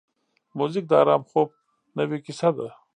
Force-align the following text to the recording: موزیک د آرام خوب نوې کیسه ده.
موزیک 0.57 0.85
د 0.87 0.93
آرام 1.01 1.23
خوب 1.29 1.49
نوې 1.97 2.17
کیسه 2.25 2.49
ده. 2.57 2.67